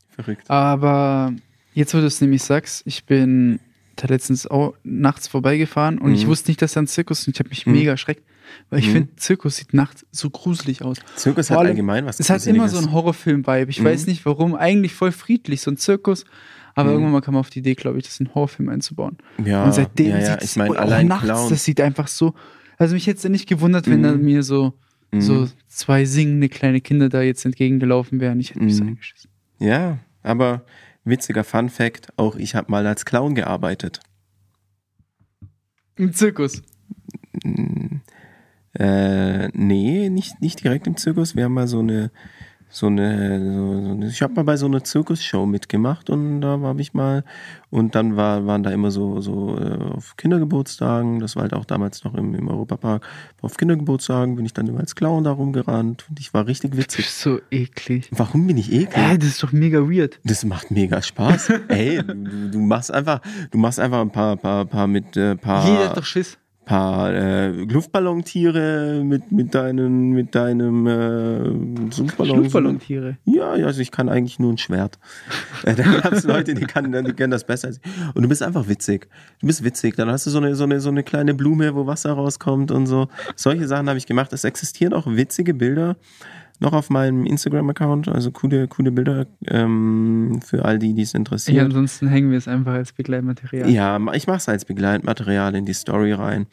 [0.10, 0.50] Verrückt.
[0.50, 1.34] Aber
[1.74, 3.60] jetzt, wo du es nämlich sagst, ich bin
[3.98, 6.30] da letztens auch nachts vorbeigefahren und ich Mhm.
[6.30, 7.74] wusste nicht, dass da ein Zirkus ist und ich habe mich Mhm.
[7.74, 8.24] mega erschreckt,
[8.70, 8.92] weil ich Mhm.
[8.92, 10.98] finde, Zirkus sieht nachts so gruselig aus.
[11.16, 13.70] Zirkus hat allgemein was Es hat immer so einen Horrorfilm-Vibe.
[13.70, 13.86] Ich Mhm.
[13.86, 16.26] weiß nicht warum, eigentlich voll friedlich, so ein Zirkus.
[16.76, 16.96] Aber Mhm.
[16.96, 19.18] irgendwann mal kam man auf die Idee, glaube ich, das in einen Horrorfilm einzubauen.
[19.44, 20.26] Ja, und seitdem ja, ja.
[20.34, 21.50] sieht ich es meine, auch allein nachts, Clown.
[21.50, 22.34] das sieht einfach so.
[22.78, 24.04] Also mich hätte es ja nicht gewundert, wenn Mhm.
[24.04, 24.74] da mir so,
[25.12, 25.22] Mhm.
[25.22, 28.40] so zwei singende kleine Kinder da jetzt entgegengelaufen wären.
[28.42, 28.90] Ich hätte mich so Mhm.
[28.90, 29.30] eingeschissen.
[29.60, 30.66] Ja, aber
[31.06, 34.02] witziger Fun Fact, auch ich habe mal als Clown gearbeitet.
[35.96, 36.62] Im Zirkus.
[38.80, 41.36] Äh, nee, nicht, nicht direkt im Zirkus.
[41.36, 42.12] Wir haben mal so eine,
[42.70, 46.60] so eine, so, so eine ich habe mal bei so einer Zirkusshow mitgemacht und da
[46.60, 47.24] habe ich mal,
[47.70, 51.64] und dann war, waren da immer so, so äh, auf Kindergeburtstagen, das war halt auch
[51.64, 53.06] damals noch im, im Europapark,
[53.42, 56.80] auf Kindergeburtstagen bin ich dann immer als Clown da rumgerannt und ich war richtig Das
[56.82, 57.06] witzig.
[57.06, 58.10] ist so eklig.
[58.12, 58.90] Warum bin ich eklig?
[58.98, 60.20] Hä, das ist doch mega weird.
[60.26, 61.50] Das macht mega Spaß.
[61.70, 65.36] Ey, du, du- du machst einfach, du machst einfach ein paar, paar, paar mit, äh,
[65.38, 66.38] paar, Jeder hat doch Schiss.
[66.66, 71.38] Paar äh, Luftballontiere mit, mit deinen, mit deinem äh,
[71.98, 72.38] Luftballon.
[72.38, 73.18] Luftballontiere.
[73.26, 75.00] Ja, ja, also ich kann eigentlich nur ein Schwert.
[75.64, 78.16] Äh, da gab es Leute, die, kann, die können das besser als ich.
[78.16, 79.08] Und du bist einfach witzig.
[79.40, 79.96] Du bist witzig.
[79.96, 82.88] Dann hast du so eine, so eine, so eine kleine Blume, wo Wasser rauskommt und
[82.88, 83.08] so.
[83.36, 84.34] Solche Sachen habe ich gemacht.
[84.34, 85.96] Es existieren auch witzige Bilder
[86.62, 88.08] noch auf meinem Instagram-Account.
[88.10, 91.64] Also coole, coole Bilder ähm, für all die, die es Ja, interessiert.
[91.66, 93.70] ansonsten hängen wir es einfach als Begleitmaterial.
[93.70, 96.48] Ja, ich mache es als Begleitmaterial in die Story rein.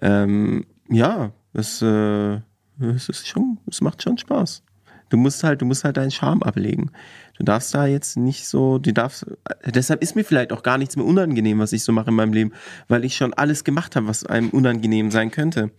[0.00, 2.34] Ähm, ja, das, äh,
[2.80, 4.62] es ist schon, es macht schon Spaß.
[5.10, 6.90] Du musst halt, du musst halt deinen Charme ablegen.
[7.38, 9.24] Du darfst da jetzt nicht so, du darfst,
[9.64, 12.32] deshalb ist mir vielleicht auch gar nichts mehr unangenehm, was ich so mache in meinem
[12.32, 12.52] Leben,
[12.88, 15.70] weil ich schon alles gemacht habe, was einem unangenehm sein könnte.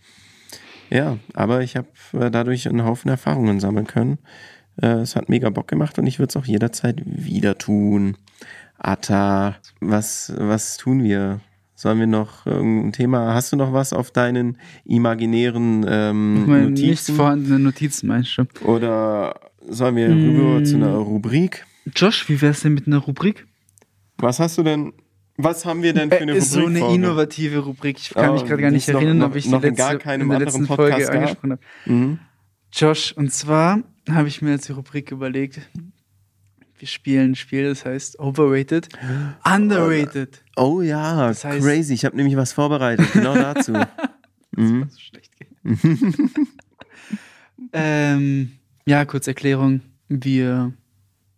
[0.90, 4.18] Ja, aber ich habe äh, dadurch einen Haufen Erfahrungen sammeln können.
[4.82, 8.18] Äh, es hat mega Bock gemacht und ich würde es auch jederzeit wieder tun.
[8.78, 11.42] Atta, was, was tun wir?
[11.76, 13.34] Sollen wir noch irgendein Thema?
[13.34, 17.16] Hast du noch was auf deinen imaginären ähm, Meine nicht Notizen?
[17.16, 18.44] vorhandenen Notizen meinst du?
[18.66, 20.66] Oder sollen wir rüber Mm.
[20.66, 21.66] zu einer Rubrik?
[21.96, 23.48] Josh, wie wär's denn mit einer Rubrik?
[24.18, 24.92] Was hast du denn?
[25.42, 26.84] Was haben wir denn für eine Äh, ist so Rubrik?
[26.84, 27.98] eine innovative Rubrik.
[27.98, 29.76] Ich kann Oh, mich gerade gar nicht noch- erinnern, noch- ob ich noch die in
[29.76, 31.16] gar letzte, keinem in der letzten Podcast Folge gab?
[31.16, 31.62] angesprochen habe.
[31.86, 32.20] Mhm.
[32.74, 35.62] Josh, und zwar habe ich mir jetzt die Rubrik überlegt.
[36.78, 38.90] Wir spielen ein Spiel, das heißt Overrated,
[39.46, 40.44] Underrated.
[40.58, 41.94] Oh ja, Das heißt- crazy.
[41.94, 43.72] Ich habe nämlich was vorbereitet, genau dazu.
[44.52, 44.82] mhm.
[44.84, 45.48] Das ist schlecht gehen.
[47.74, 48.52] ähm,
[48.86, 49.82] ja, kurz Erklärung.
[50.10, 50.74] Wir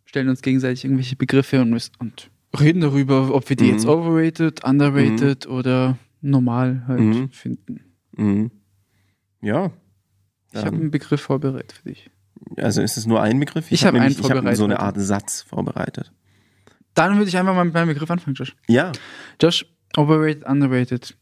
[0.05, 3.69] stellen uns gegenseitig irgendwelche Begriffe und, und reden darüber, ob wir die Mhm.
[3.71, 7.29] jetzt overrated, underrated oder normal halt Mhm.
[7.31, 7.79] finden.
[8.17, 8.51] Mhm.
[9.41, 9.71] Ja.
[10.51, 12.09] Ich habe Dann- einen Begriff vorbereitet für dich.
[12.57, 13.71] Also ist es nur ein Begriff?
[13.71, 14.79] Ich hab nämlich- einen Ich habe vorbereitet so eine.
[14.79, 16.11] Art Satz vorbereitet.
[16.93, 18.53] Dann würde ich einfach mal mit meinem Begriff anfangen, Josh.
[18.67, 18.91] Ja,
[19.41, 21.15] Josh, overrated, underrated.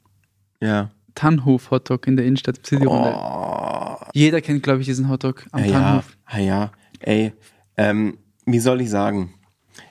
[0.62, 0.89] ja.
[1.15, 3.13] Tannhof Hotdog in der Innenstadt City-Runde.
[3.13, 6.18] Oh, Jeder kennt, glaube ich, diesen Hotdog am ja, Tannhof.
[6.32, 6.72] ja, ja.
[7.02, 7.34] Ey,
[7.76, 9.34] ähm, wie soll ich sagen?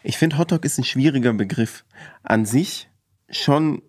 [0.08, 1.84] Ich finde Hotdog ist ein schwieriger Begriff.
[2.22, 2.88] An sich
[3.28, 3.82] schon,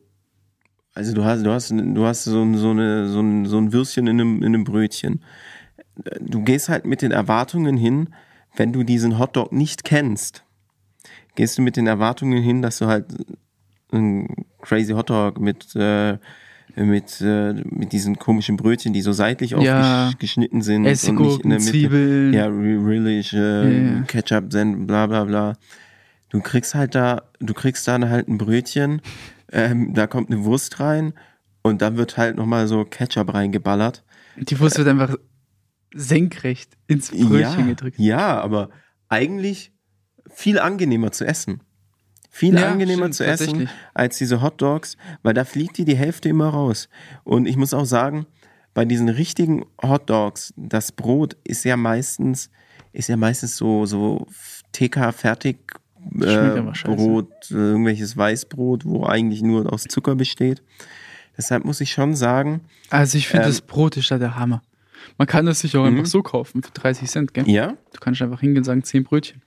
[0.94, 3.72] also du hast, du hast, du hast so, ein- so, eine, so, ein, so ein
[3.72, 5.24] Würstchen in einem, in einem Brötchen.
[6.20, 8.10] Du gehst halt mit den Erwartungen hin,
[8.58, 10.44] wenn du diesen Hotdog nicht kennst,
[11.36, 13.06] gehst du mit den Erwartungen hin, dass du halt
[13.94, 14.28] ein
[14.62, 16.18] crazy Hotdog mit, äh,
[16.76, 20.10] mit, äh, mit diesen komischen Brötchen, die so seitlich Ja.
[20.10, 21.72] aufgeschnitten sind und nicht in der Mitte.
[21.72, 22.34] Zwiebeln.
[22.34, 24.02] Ja, Re- Relish, äh, Ja.
[24.02, 25.56] Ketchup, Senf, bla bla bla.
[26.30, 29.02] Du kriegst halt da, du kriegst da halt ein Brötchen,
[29.52, 31.14] ähm, da kommt eine Wurst rein
[31.62, 34.04] und dann wird halt nochmal so Ketchup reingeballert.
[34.38, 35.16] Die Wurst wird einfach
[35.94, 38.00] senkrecht ins Brötchen ja, gedrückt.
[38.00, 38.70] ja, aber
[39.08, 39.72] eigentlich
[40.30, 41.62] viel angenehmer zu essen.
[42.30, 45.98] Viel Ja, angenehmer stimmt, zu essen als diese Hot Dogs, weil da fliegt dir die
[45.98, 46.88] Hälfte immer raus.
[47.24, 48.28] Und ich muss auch sagen,
[48.76, 52.52] bei diesen richtigen Hot Dogs, das Brot ist ja meistens,
[52.94, 54.28] ist ja meistens so, so
[54.72, 55.79] TK fertig
[56.22, 56.96] äh, scheiße.
[56.96, 60.62] Brot, äh, irgendwelches Weißbrot, wo eigentlich nur aus Zucker besteht.
[61.38, 64.62] Deshalb muss ich schon sagen, Also ich finde, Ähm, das Brot ist da der Hammer.
[65.18, 65.98] Man kann das sich auch Mhm.
[65.98, 67.50] einfach so kaufen für 30 Cent, gell?
[67.50, 69.42] ja, Du kannst einfach hingehen und sagen, 10 Brötchen.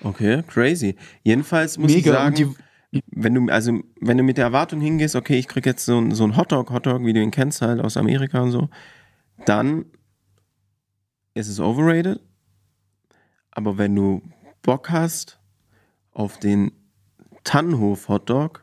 [0.00, 0.96] okay, crazy.
[1.22, 2.12] Jedenfalls muss ich Mega.
[2.12, 2.56] sagen, Und
[2.92, 5.98] die, wenn du, also, wenn du mit der Erwartung hingehst, okay, ich krieg jetzt so,
[6.00, 8.68] ein- so ein Hotdog, Hotdog, wie du ihn kennst, halt aus Amerika und so,
[9.44, 9.84] dann
[11.34, 12.20] ist es overrated.
[13.50, 14.22] Aber wenn du
[14.62, 15.38] Bock hast
[16.16, 16.72] auf den
[17.44, 18.62] Tannenhof Hotdog,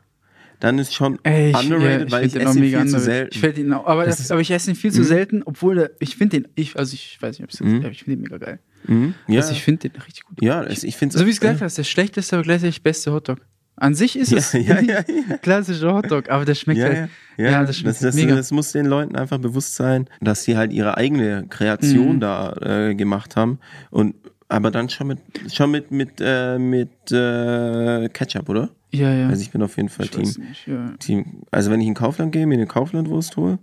[0.60, 2.96] dann ist schon ey, ich, underrated, ja, ich weil ich esse ihn mega viel zu
[2.96, 3.04] underrated.
[3.04, 3.30] selten.
[3.34, 5.04] Ich find ihn auch, aber, Das das aber ich esse ihn viel zu Mhm.
[5.04, 7.78] selten, obwohl der, ich finde den, ich, also ich weiß nicht, ob es Mhm.
[7.80, 8.58] aber ich finde den mega geil.
[8.86, 10.42] Mhm, ja, Also ich finde den richtig gut.
[10.42, 13.38] ja, es- ich finde So wie es gesagt hast, der schlechteste, aber gleichzeitig beste Hotdog.
[13.76, 16.96] An sich ist Ja, es ja, ja, ein klassischer Hotdog, aber der schmeckt Ja, halt.
[17.36, 18.34] ja, ja, Ja, das das, schmeckt das, mega.
[18.36, 22.20] das muss den Leuten einfach bewusst sein, dass sie halt ihre eigene Kreation Mhm.
[22.20, 22.52] da
[22.90, 23.58] äh, gemacht haben
[23.90, 24.14] und
[24.48, 25.18] aber dann schon mit
[25.52, 28.70] schon mit mit äh, mit äh, Ketchup, oder?
[28.92, 29.28] Ja, ja.
[29.28, 30.94] Also ich bin auf jeden Fall ich Team, weiß nicht, ja.
[30.98, 31.42] Team.
[31.50, 33.58] Also wenn ich in Kaufland gehe, mir eine Kauflandwurst hole,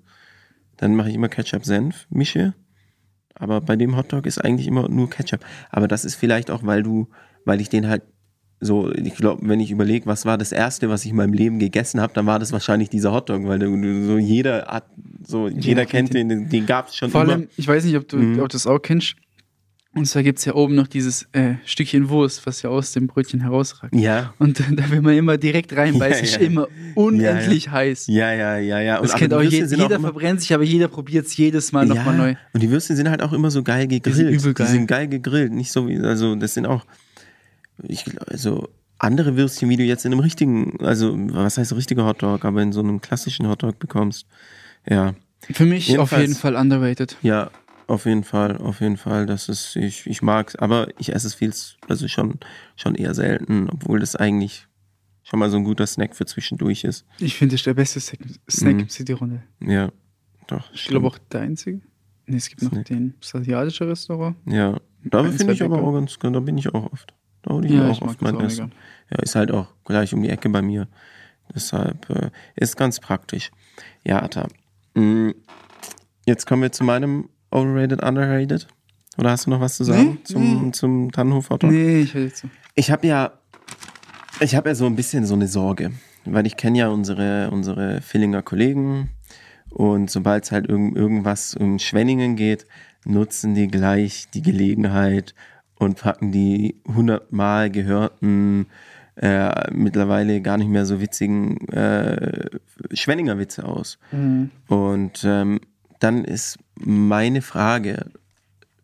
[0.78, 2.54] dann mache ich immer Ketchup Senf mische,
[3.36, 5.40] aber bei dem Hotdog ist eigentlich immer nur Ketchup.
[5.70, 7.08] Aber das ist vielleicht auch, weil du
[7.46, 8.04] weil ich den halt
[8.64, 11.58] so, ich glaube, wenn ich überlege, was war das erste, was ich in meinem Leben
[11.58, 13.60] gegessen habe, dann war das wahrscheinlich dieser Hotdog, weil
[14.06, 14.86] so jeder hat,
[15.26, 17.34] so jeder kennt kennt den, den gab es schon Vor immer.
[17.34, 18.34] allem, ich weiß nicht, ob du, Mhm.
[18.40, 19.16] ob du das auch kennst.
[19.94, 23.08] Und zwar gibt es ja oben noch dieses äh, Stückchen Wurst, was ja aus dem
[23.08, 23.94] Brötchen herausragt.
[23.94, 26.40] ja, Und da will man immer direkt reinbeißen, Ja, ist ja.
[26.48, 28.08] immer unendlich heiß.
[28.08, 29.02] ja, ja, ja, ja.
[29.02, 31.74] Das aber kennt die auch Würstchen jeder, auch verbrennt sich, aber jeder probiert es jedes
[31.74, 32.36] Mal nochmal neu.
[32.54, 34.16] Und die Würstchen sind halt auch immer so geil gegrillt.
[34.16, 34.66] sind übel geil.
[34.68, 36.86] Die sind geil gegrillt, nicht so wie, also das sind auch,
[37.84, 42.46] ich also andere Würstchen, wie du jetzt in einem richtigen, also was heißt richtiger Hotdog,
[42.46, 44.26] aber in so einem klassischen Hotdog bekommst.
[44.90, 45.16] Ja,
[45.52, 47.18] Für mich auf Jedenfalls- jeden Fall underrated.
[47.24, 47.50] ja,
[47.92, 49.26] auf jeden Fall, auf jeden Fall.
[49.26, 51.54] Das ist, ich, ich mag's, aber ich esse es viel,
[51.88, 52.40] also schon,
[52.76, 54.68] schon eher selten, obwohl das eigentlich
[55.24, 57.06] schon mal so ein guter Snack für zwischendurch ist.
[57.20, 58.80] Ich finde, ist der beste Snack, Snack Mhm.
[58.82, 59.44] im City-Runde.
[59.62, 59.92] Ja,
[60.48, 60.72] doch.
[60.74, 61.82] Ich glaube auch der einzige.
[62.26, 62.86] Nee, es gibt noch Snack.
[62.86, 64.36] den, das asiatische Restaurant.
[64.46, 67.14] Ja, da finde ich aber auch ganz, da bin ich auch oft.
[67.44, 68.72] Da hole ich Ja, auch ich mag oft mein Essen.
[69.10, 70.88] Ja, ist halt auch gleich um die Ecke bei mir.
[71.54, 73.52] Deshalb äh, ist ganz praktisch.
[74.04, 74.48] Ja, Atta.
[74.96, 75.32] Mm,
[76.26, 78.68] Jetzt kommen wir zu meinem Overrated, Underrated.
[79.18, 80.72] Oder hast du noch was zu sagen Nee, zum, nee.
[80.72, 81.70] zum Tannenhof-Hotdog?
[81.70, 82.50] Nee, ich höre jetzt so.
[82.76, 83.34] Ich habe ja,
[84.40, 85.92] ich habe ja so ein bisschen so eine Sorge,
[86.26, 89.10] weil ich kenne ja unsere, unsere Villinger Kollegen
[89.70, 92.66] und sobald es halt irgend, irgendwas um Schwenningen geht,
[93.06, 95.36] nutzen die gleich die Gelegenheit
[95.76, 98.68] und packen die hundertmal gehörten,
[99.16, 102.46] äh, mittlerweile gar nicht mehr so witzigen äh,
[102.94, 103.98] Schwenninger Witze aus.
[104.68, 105.60] Und ähm,
[106.00, 108.06] dann ist meine Frage,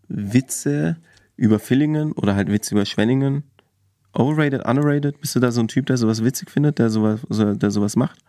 [0.07, 0.97] Witze
[1.35, 3.43] über Villingen oder halt Witze über Schwenningen,
[4.13, 5.19] overrated, underrated?
[5.21, 7.95] Bist du da so ein Typ, der sowas witzig findet, der sowas, so- der sowas
[7.95, 8.19] macht?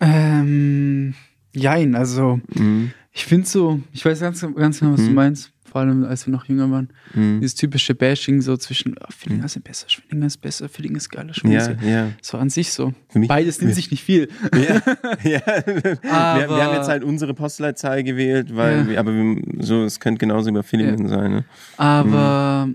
[0.00, 1.14] Ähm,
[1.54, 2.92] jein, also Mhm.
[3.12, 5.14] ich finde so, ich weiß ganz, ganz genau, was du Mhm.
[5.14, 5.50] meinst.
[5.70, 6.88] Vor allem, als wir noch jünger waren.
[7.14, 7.40] Mhm.
[7.40, 11.34] Dieses typische Bashing so zwischen, oh, Villinger sind besser, Schwenninger ist besser, Villinger ist geiler,
[11.34, 12.10] Schwenninger Ja, ist ja.
[12.18, 12.94] Das war an sich so.
[13.14, 14.28] Mich- Beides nimmt sich nicht viel.
[14.54, 14.60] ja,
[15.24, 15.40] ja.
[15.66, 18.88] wir, wir haben jetzt halt unsere Postleitzahl gewählt, weil, Ja.
[18.88, 21.30] wir, aber wir, so, es könnte genauso über Villingen sein.
[21.32, 21.44] Ne?
[21.76, 22.68] Aber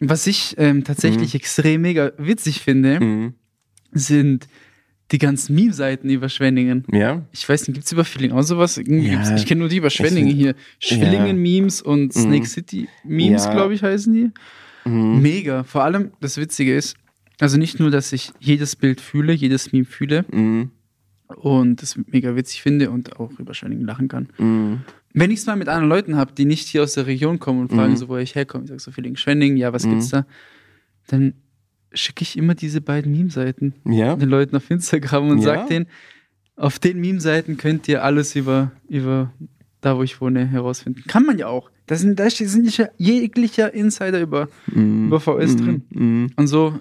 [0.00, 3.34] was ich ähm, tatsächlich extrem mega witzig finde, Mhm.
[3.92, 4.48] sind
[5.12, 6.84] die ganzen Meme-Seiten über Schwenningen.
[6.90, 8.76] Ja, Ich weiß nicht, gibt es über Villingen auch sowas?
[8.84, 9.36] Ja.
[9.36, 10.54] ich kenne nur die über Schwenningen hier.
[10.80, 13.52] Schwillingen-Memes und Snake City-Memes, Ja.
[13.52, 14.30] glaube ich, heißen die.
[14.88, 15.20] Mhm.
[15.22, 15.64] Mega.
[15.64, 16.96] Vor allem, das Witzige ist,
[17.40, 20.70] also nicht nur, dass ich jedes Bild fühle, jedes Meme fühle Mhm.
[21.36, 24.28] und das mega witzig finde und auch über Schwenningen lachen kann.
[24.38, 24.80] Mhm.
[25.14, 27.60] Wenn ich es mal mit anderen Leuten habe, die nicht hier aus der Region kommen
[27.60, 27.96] und fragen Mhm.
[27.96, 30.24] so, wo ich herkomme, ich sage so Schwenningen, ja, was gibt's da?
[31.08, 31.34] Dann
[31.94, 35.44] schicke ich immer diese beiden Meme-Seiten ja, den Leuten auf Instagram und Ja.
[35.44, 35.86] sag denen,
[36.56, 39.32] auf den Meme-Seiten könnt ihr alles über, über
[39.80, 41.02] da, wo ich wohne, herausfinden.
[41.08, 41.70] Kann man ja auch.
[41.86, 45.06] Da sind, da sind ja jeglicher Insider über, Mhm.
[45.08, 45.82] über VS drin.
[45.90, 46.30] Mhm.
[46.36, 46.78] Und so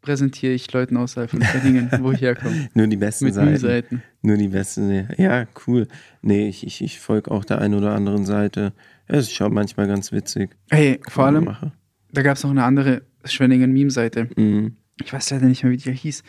[0.00, 2.68] präsentiere ich Leuten außerhalb von Schwenningen, wo ich herkomme.
[2.74, 3.46] Nur die besten Mit Seiten.
[3.46, 4.02] Meme-Seiten.
[4.22, 5.06] Nur die besten.
[5.16, 5.86] Ja, cool.
[6.22, 8.72] Nee, ich, ich, ich folge auch der einen oder anderen Seite.
[9.06, 10.50] Es ist schon manchmal ganz witzig.
[10.70, 11.72] Hey, vor allem, Mache.
[12.12, 14.28] Da gab es noch eine andere Schwenningen-Meme-Seite.
[14.36, 14.76] Mhm.
[15.02, 16.22] Ich weiß leider nicht mehr, wie die hieß.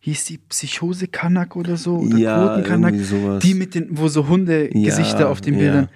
[0.00, 1.96] Hieß die Psychose Kanak oder so?
[1.98, 2.92] Oder Ja, Quotenkanak?
[2.94, 3.42] irgendwie sowas.
[3.42, 5.60] Die mit den, wo so Hunde-Gesichter Ja, auf den ja.
[5.60, 5.88] Bildern.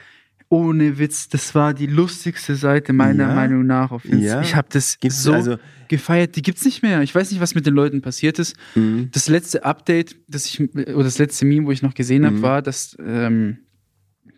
[0.51, 3.35] Ohne Witz, das war die lustigste Seite meiner Ja?
[3.35, 4.37] Meinung nach auf Insta.
[4.37, 4.41] Ja?
[4.41, 5.57] Ich habe das Gibt's so also-
[5.89, 6.37] gefeiert.
[6.37, 7.03] Die gibt's nicht mehr.
[7.03, 8.57] Ich weiß nicht, was mit den Leuten passiert ist.
[8.75, 9.11] Mhm.
[9.13, 12.43] Das letzte Update, das ich oder das letzte Meme, wo ich noch gesehen habe, Mhm.
[12.43, 13.59] war, dass ähm,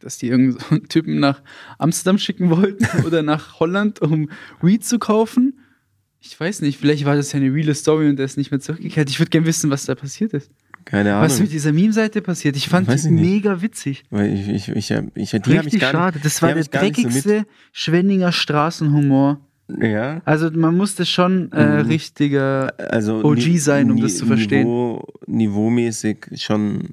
[0.01, 1.43] dass die irgendeinen so Typen nach
[1.79, 4.29] Amsterdam schicken wollten oder nach Holland, um
[4.61, 5.59] Weed zu kaufen.
[6.21, 8.61] Ich weiß nicht, vielleicht war das ja eine reale Story und der ist nicht mehr
[8.61, 9.09] zurückgekehrt.
[9.09, 10.51] Ich würde gerne wissen, was da passiert ist.
[10.85, 11.25] Keine Ahnung.
[11.25, 12.57] Was mit dieser Meme-Seite passiert.
[12.57, 14.03] Ich fand Weiß die mega witzig.
[14.11, 16.17] Weil ich, ich, ich, ich, die Richtig gar schade.
[16.17, 16.25] nicht.
[16.27, 19.41] Das war der nicht so dreckigste Schwenninger Straßenhumor.
[19.81, 20.21] Ja.
[20.25, 21.89] Also man musste schon äh, Mhm.
[21.89, 22.75] richtiger.
[22.91, 24.65] Also OG sein, um das zu verstehen.
[24.67, 26.91] Niveau, niveaumäßig schon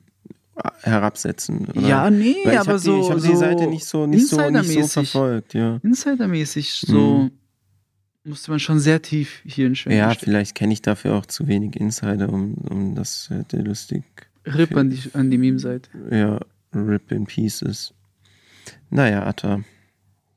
[0.81, 1.67] herabsetzen.
[1.67, 1.81] Oder?
[1.87, 2.93] Ja, nee, Weil ich aber so.
[2.95, 5.79] Die, ich habe so die Seite nicht so, nicht so, nicht so verfolgt, ja.
[5.83, 7.31] Insidermäßig so Mhm.
[8.23, 10.25] musste man schon sehr tief hier in Schwenningen Ja, stecken.
[10.31, 14.03] vielleicht kenne ich dafür auch zu wenig Insider, um, um das hätte lustig.
[14.45, 15.89] Rip an die, an die Meme-Seite.
[16.11, 16.39] Ja,
[16.73, 17.93] Rip in Pieces.
[18.89, 19.61] Naja, Atta.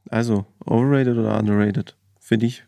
[0.08, 1.94] Also, overrated oder underrated?
[2.18, 2.64] Für dich?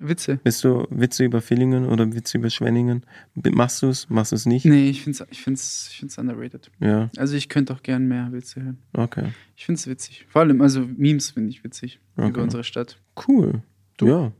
[0.00, 0.36] Witze.
[0.44, 3.04] Bist du Witze über Villingen oder Witze über Schwenningen?
[3.34, 4.08] Machst du es?
[4.10, 4.64] Machst du es nicht?
[4.64, 6.70] Nee, ich find's, ich find's, ich find's underrated.
[6.80, 8.78] Ja, Also ich könnte auch gern mehr Witze hören.
[8.92, 9.32] okay.
[9.56, 10.26] Ich find's witzig.
[10.28, 12.28] Vor allem, also Memes finde ich witzig Okay.
[12.28, 13.00] über unsere Stadt.
[13.26, 13.62] Cool.
[13.96, 14.06] Du?
[14.06, 14.32] Ja.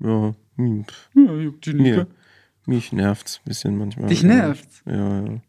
[0.00, 0.34] Ja.
[0.82, 2.06] Pff, Ja, juckt die Mir,
[2.66, 4.08] mich nervt's ein bisschen manchmal.
[4.08, 4.82] Dich nervt's?
[4.86, 5.40] Ja, ja.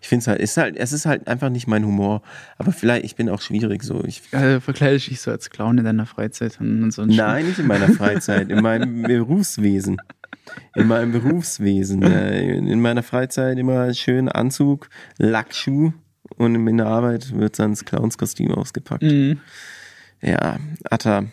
[0.00, 2.22] Ich finde es halt, ist halt, es ist halt einfach nicht mein Humor.
[2.56, 4.04] Aber vielleicht, ich bin auch schwierig so.
[4.04, 7.58] Ich, Äh, verkleidest dich so als Clown in deiner Freizeit und, so ein nein, nicht
[7.58, 9.96] in meiner Freizeit, in meinem Berufswesen.
[10.76, 12.02] In meinem Berufswesen.
[12.02, 15.92] Äh, In meiner Freizeit immer schön Anzug, Lackschuh
[16.36, 19.02] und in der Arbeit wird dann das Clownskostüm ausgepackt.
[19.02, 19.40] Mhm.
[20.22, 20.58] Ja,
[20.90, 21.24] Atta,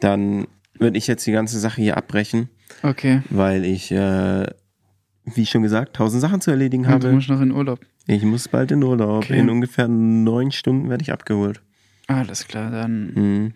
[0.00, 0.46] dann
[0.78, 2.48] würde ich jetzt die ganze Sache hier abbrechen,
[2.82, 3.22] Okay.
[3.30, 4.46] weil ich, äh,
[5.24, 7.12] wie schon gesagt, tausend Sachen zu erledigen Und du habe.
[7.12, 7.80] musst noch in Urlaub.
[8.06, 9.24] Ich muss bald in Urlaub.
[9.24, 9.38] Okay.
[9.38, 11.60] In ungefähr neun Stunden werde ich abgeholt.
[12.06, 13.52] Alles klar, dann Mhm.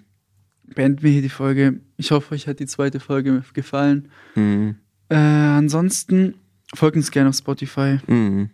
[0.75, 1.81] beenden wir hier die Folge.
[1.97, 4.09] Ich hoffe, euch hat die zweite Folge gefallen.
[4.35, 4.77] Mhm.
[5.09, 6.35] Äh, ansonsten
[6.75, 8.51] folgt uns gerne auf Spotify Mhm.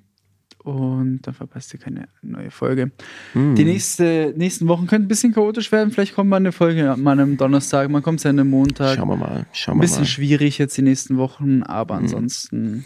[0.65, 2.91] und dann verpasst ihr keine neue Folge.
[3.35, 3.55] Mhm.
[3.55, 5.91] Die nächste, nächsten Wochen könnten ein bisschen chaotisch werden.
[5.93, 8.97] Vielleicht kommt mal eine Folge an einem Donnerstag, man kommt ja an einem Montag.
[8.97, 9.47] Schauen wir mal.
[9.53, 10.07] Schauen Ein bisschen mal.
[10.07, 12.85] schwierig jetzt die nächsten Wochen, aber ansonsten,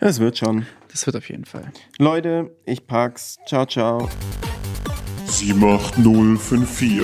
[0.00, 0.64] Es wird schon.
[0.92, 1.72] das wird auf jeden Fall.
[1.98, 3.36] Leute, ich pack's.
[3.46, 4.08] Ciao, ciao.
[5.26, 7.02] 78054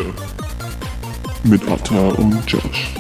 [1.43, 2.95] mit Atta und Josh.